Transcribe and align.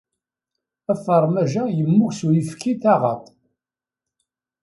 Afermaj-a 0.93 1.63
yemmug 1.77 2.11
s 2.17 2.19
uyefki 2.27 2.71
n 2.75 2.79
taɣaṭ. 2.81 3.23